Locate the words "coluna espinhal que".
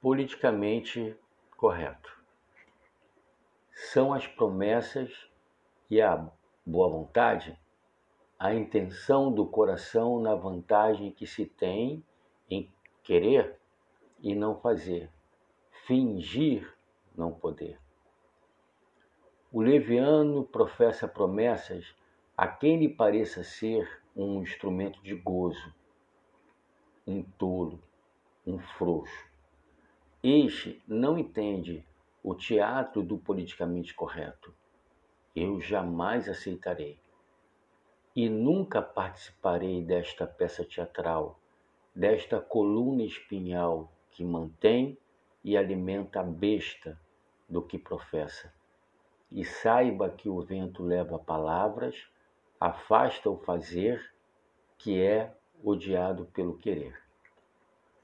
42.42-44.22